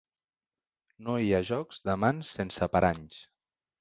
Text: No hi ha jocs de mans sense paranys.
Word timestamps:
No 1.09 1.17
hi 1.25 1.29
ha 1.33 1.43
jocs 1.49 1.83
de 1.91 1.97
mans 2.05 2.33
sense 2.39 2.69
paranys. 2.77 3.19